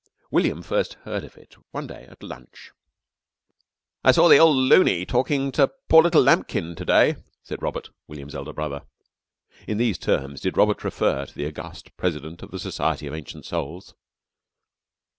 William 0.31 0.63
first 0.63 0.95
heard 1.05 1.23
of 1.23 1.37
it 1.37 1.53
one 1.69 1.85
day 1.85 2.07
at 2.09 2.23
lunch. 2.23 2.71
"I 4.03 4.11
saw 4.11 4.27
the 4.27 4.39
old 4.39 4.57
luny 4.57 5.05
talking 5.05 5.51
to 5.51 5.71
poor 5.89 6.01
little 6.01 6.23
Lambkin 6.23 6.73
to 6.75 6.83
day," 6.83 7.17
said 7.43 7.61
Robert, 7.61 7.91
William's 8.07 8.33
elder 8.33 8.51
brother. 8.51 8.81
In 9.67 9.77
these 9.77 9.99
terms 9.99 10.41
did 10.41 10.57
Robert 10.57 10.83
refer 10.83 11.27
to 11.27 11.35
the 11.35 11.45
august 11.45 11.95
President 11.97 12.41
of 12.41 12.49
the 12.49 12.57
Society 12.57 13.05
of 13.05 13.13
Ancient 13.13 13.45
Souls. 13.45 13.93